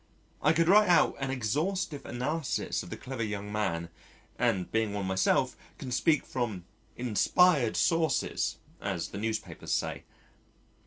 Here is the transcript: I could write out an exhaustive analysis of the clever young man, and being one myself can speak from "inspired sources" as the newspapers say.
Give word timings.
I 0.41 0.51
could 0.51 0.67
write 0.67 0.89
out 0.89 1.15
an 1.19 1.29
exhaustive 1.29 2.03
analysis 2.07 2.81
of 2.81 2.89
the 2.89 2.97
clever 2.97 3.21
young 3.21 3.51
man, 3.51 3.89
and 4.39 4.71
being 4.71 4.93
one 4.93 5.05
myself 5.05 5.55
can 5.77 5.91
speak 5.91 6.25
from 6.25 6.65
"inspired 6.95 7.77
sources" 7.77 8.57
as 8.81 9.09
the 9.09 9.19
newspapers 9.19 9.71
say. 9.73 10.03